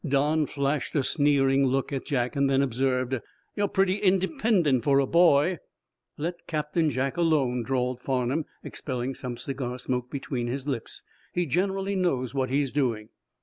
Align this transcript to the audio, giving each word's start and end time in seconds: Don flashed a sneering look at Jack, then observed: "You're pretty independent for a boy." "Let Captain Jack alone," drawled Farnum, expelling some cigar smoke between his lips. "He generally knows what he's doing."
Don 0.03 0.47
flashed 0.47 0.95
a 0.95 1.03
sneering 1.03 1.67
look 1.67 1.93
at 1.93 2.05
Jack, 2.07 2.33
then 2.33 2.63
observed: 2.63 3.19
"You're 3.55 3.67
pretty 3.67 3.97
independent 3.97 4.83
for 4.83 4.97
a 4.97 5.05
boy." 5.05 5.59
"Let 6.17 6.47
Captain 6.47 6.89
Jack 6.89 7.17
alone," 7.17 7.61
drawled 7.61 8.01
Farnum, 8.01 8.45
expelling 8.63 9.13
some 9.13 9.37
cigar 9.37 9.77
smoke 9.77 10.09
between 10.09 10.47
his 10.47 10.65
lips. 10.67 11.03
"He 11.35 11.45
generally 11.45 11.95
knows 11.95 12.33
what 12.33 12.49
he's 12.49 12.71
doing." 12.71 13.09